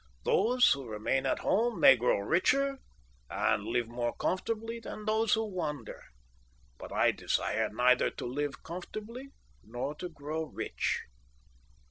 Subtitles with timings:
[0.23, 2.79] Those who remain at home may grow richer
[3.29, 6.01] and live more comfortably than those who wander;
[6.79, 9.29] but I desire neither to live comfortably
[9.63, 11.01] nor to grow rich."